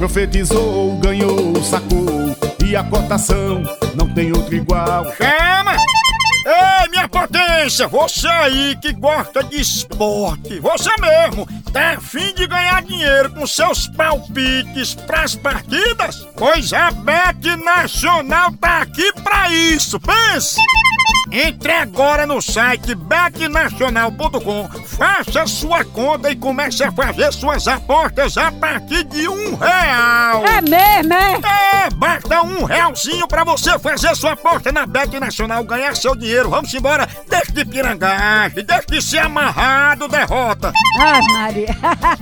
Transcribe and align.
Profetizou, 0.00 0.96
ganhou, 0.96 1.62
sacou. 1.62 2.34
E 2.64 2.74
a 2.74 2.82
cotação 2.82 3.62
não 3.94 4.08
tem 4.08 4.32
outro 4.32 4.54
igual. 4.54 5.04
Chama! 5.14 5.76
Ei, 6.46 6.88
minha 6.88 7.06
potência, 7.06 7.86
você 7.86 8.26
aí 8.26 8.78
que 8.80 8.94
gosta 8.94 9.44
de 9.44 9.60
esporte, 9.60 10.58
você 10.58 10.88
mesmo, 10.98 11.46
tá 11.70 11.98
afim 11.98 12.32
de 12.32 12.46
ganhar 12.46 12.80
dinheiro 12.80 13.30
com 13.30 13.46
seus 13.46 13.88
palpites 13.88 14.94
pras 14.94 15.34
partidas? 15.34 16.26
Pois 16.34 16.72
a 16.72 16.90
Bet 16.90 17.56
Nacional 17.62 18.52
tá 18.52 18.78
aqui 18.78 19.12
pra 19.22 19.50
isso, 19.50 20.00
pense! 20.00 20.58
Entre 21.30 21.72
agora 21.72 22.26
no 22.26 22.40
site 22.40 22.94
betnacional.com, 22.94 24.68
faça 25.00 25.46
sua 25.46 25.82
conta 25.82 26.30
e 26.30 26.36
comece 26.36 26.84
a 26.84 26.92
fazer 26.92 27.32
suas 27.32 27.66
apostas 27.66 28.36
a 28.36 28.52
partir 28.52 29.02
de 29.04 29.26
um 29.26 29.56
real. 29.56 30.44
É 30.46 30.60
mesmo, 30.60 31.14
é? 31.14 31.32
É, 31.32 31.69
basta 32.00 32.42
um 32.42 32.64
realzinho 32.64 33.28
pra 33.28 33.44
você 33.44 33.78
fazer 33.78 34.16
sua 34.16 34.32
aposta 34.32 34.72
na 34.72 34.86
Bet 34.86 35.20
Nacional, 35.20 35.62
ganhar 35.62 35.94
seu 35.94 36.16
dinheiro. 36.16 36.48
Vamos 36.48 36.72
embora, 36.72 37.06
deixe 37.28 37.52
de 37.52 37.62
pirangagem, 37.62 38.64
deixe 38.64 38.86
de 38.86 39.02
ser 39.02 39.18
amarrado, 39.18 40.08
derrota. 40.08 40.72
Ai, 40.98 41.20
Maria. 41.20 41.76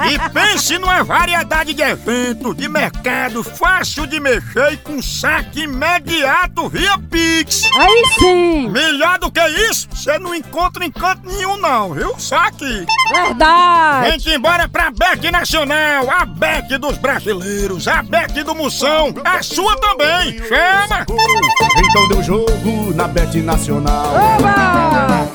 E 0.09 0.19
pense 0.31 0.79
numa 0.79 1.05
variedade 1.05 1.75
de 1.75 1.83
eventos, 1.83 2.57
de 2.57 2.69
mercado, 2.69 3.45
fácil 3.45 4.07
de 4.07 4.19
mexer 4.19 4.73
e 4.73 4.77
com 4.79 5.03
saque 5.03 5.63
imediato 5.63 6.69
via 6.69 6.99
Pix. 6.99 7.65
Aí 7.75 8.05
sim. 8.19 8.69
Melhor 8.71 9.19
do 9.19 9.31
que 9.31 9.47
isso, 9.71 9.87
você 9.93 10.19
não 10.19 10.35
encontra 10.35 10.85
em 10.85 10.91
canto 10.91 11.29
nenhum 11.29 11.57
não, 11.59 11.93
viu? 11.93 12.19
Só 12.19 12.37
aqui. 12.39 12.87
Verdade. 13.13 14.11
Vem-te 14.11 14.31
embora 14.31 14.69
pra 14.69 14.91
Bet 14.91 15.31
Nacional, 15.31 16.11
a 16.11 16.25
Bet 16.25 16.79
dos 16.79 16.97
brasileiros, 16.97 17.87
a 17.87 18.03
Bet 18.03 18.43
do 18.43 18.55
Moção, 18.55 19.15
a 19.25 19.43
sua 19.43 19.68
também. 19.77 20.39
Chama! 20.49 21.07
Então 21.79 22.09
deu 22.09 22.23
jogo 22.23 22.95
na 22.95 23.07
Bet 23.07 23.41
Nacional. 23.41 24.15
Oba! 24.15 25.29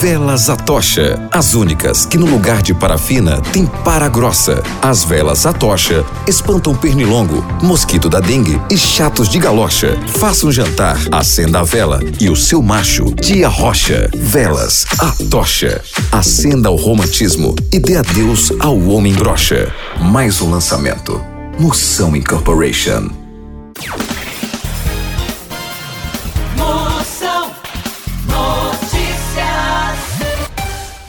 Velas 0.00 0.48
Atocha, 0.48 1.28
as 1.30 1.52
únicas 1.52 2.06
que 2.06 2.16
no 2.16 2.24
lugar 2.24 2.62
de 2.62 2.72
parafina 2.72 3.38
tem 3.52 3.66
para 3.66 4.08
grossa. 4.08 4.62
As 4.80 5.04
velas 5.04 5.44
Atocha 5.44 6.06
espantam 6.26 6.74
pernilongo, 6.74 7.44
mosquito 7.62 8.08
da 8.08 8.18
dengue 8.18 8.58
e 8.70 8.78
chatos 8.78 9.28
de 9.28 9.38
galocha. 9.38 9.98
Faça 10.18 10.46
um 10.46 10.50
jantar, 10.50 10.96
acenda 11.12 11.60
a 11.60 11.64
vela 11.64 12.00
e 12.18 12.30
o 12.30 12.36
seu 12.36 12.62
macho 12.62 13.14
te 13.14 13.44
arrocha. 13.44 14.08
Velas 14.14 14.86
Atocha. 14.98 15.82
Acenda 16.10 16.70
o 16.70 16.76
romantismo 16.76 17.54
e 17.70 17.78
dê 17.78 17.98
adeus 17.98 18.50
ao 18.58 18.78
homem 18.78 19.12
brocha. 19.12 19.70
Mais 20.00 20.40
um 20.40 20.50
lançamento. 20.50 21.29
Moção 21.60 22.16
Incorporation. 22.16 23.10
Moção 26.56 27.50
Notícias. 28.24 29.98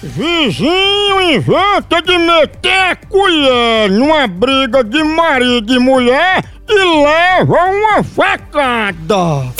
Vizinho 0.03 1.21
inventa 1.21 2.01
de 2.01 2.17
meter 2.17 2.69
a 2.69 2.95
colher 2.97 3.89
numa 3.91 4.27
briga 4.27 4.83
de 4.83 5.01
marido 5.01 5.73
e 5.73 5.79
mulher 5.79 6.43
e 6.67 7.01
leva 7.01 7.55
uma 7.55 8.03
facada. 8.03 9.53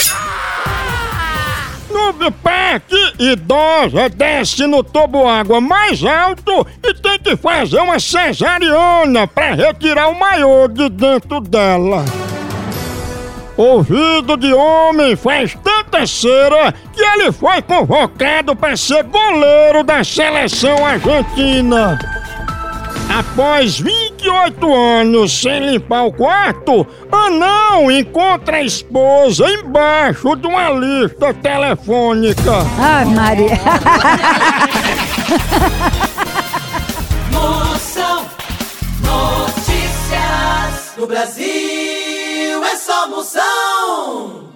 No 2.22 2.30
Bipac, 2.30 2.84
idosa 3.18 4.08
desce 4.08 4.64
no 4.64 4.84
toboágua 4.84 5.60
mais 5.60 6.04
alto 6.04 6.64
e 6.80 6.94
tem 6.94 7.18
que 7.18 7.36
fazer 7.36 7.80
uma 7.80 7.98
cesariana 7.98 9.26
para 9.26 9.54
retirar 9.54 10.08
o 10.08 10.16
maiô 10.16 10.68
de 10.68 10.88
dentro 10.88 11.40
dela. 11.40 12.04
Ouvido 13.56 14.36
de 14.36 14.54
homem 14.54 15.16
faz 15.16 15.58
tanta 15.64 16.06
cera 16.06 16.72
que 16.94 17.02
ele 17.02 17.32
foi 17.32 17.60
convocado 17.60 18.54
para 18.54 18.76
ser 18.76 19.02
goleiro 19.02 19.82
da 19.82 20.04
seleção 20.04 20.86
argentina. 20.86 21.98
Após 23.18 23.80
28 24.22 24.74
anos 24.74 25.32
sem 25.40 25.58
limpar 25.72 26.04
o 26.06 26.12
quarto, 26.12 26.86
Anão 27.10 27.90
encontra 27.90 28.58
a 28.58 28.62
esposa 28.62 29.44
embaixo 29.48 30.36
de 30.36 30.46
uma 30.46 30.70
lista 30.70 31.34
telefônica. 31.34 32.52
Ai, 32.78 33.04
Maria. 33.06 33.58
Moção 37.32 38.24
Notícias. 39.00 40.92
No 40.96 41.08
Brasil 41.08 42.64
é 42.64 42.76
só 42.76 43.08
moção. 43.08 44.51